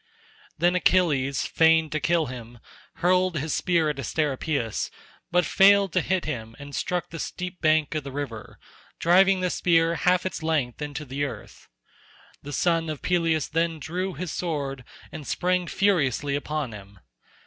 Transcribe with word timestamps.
Then 0.57 0.73
Achilles, 0.75 1.45
fain 1.45 1.91
to 1.91 1.99
kill 1.99 2.25
him, 2.25 2.57
hurled 3.05 3.37
his 3.37 3.53
spear 3.53 3.87
at 3.87 3.99
Asteropaeus, 3.99 4.89
but 5.29 5.45
failed 5.45 5.93
to 5.93 6.01
hit 6.01 6.25
him 6.25 6.55
and 6.57 6.73
struck 6.75 7.11
the 7.11 7.19
steep 7.19 7.61
bank 7.61 7.93
of 7.93 8.03
the 8.03 8.11
river, 8.11 8.57
driving 8.97 9.41
the 9.41 9.51
spear 9.51 9.93
half 9.93 10.25
its 10.25 10.41
length 10.41 10.81
into 10.81 11.05
the 11.05 11.23
earth. 11.23 11.67
The 12.41 12.51
son 12.51 12.89
of 12.89 13.03
Peleus 13.03 13.47
then 13.47 13.77
drew 13.77 14.15
his 14.15 14.31
sword 14.31 14.83
and 15.11 15.27
sprang 15.27 15.67
furiously 15.67 16.33
upon 16.35 16.71
him. 16.71 16.97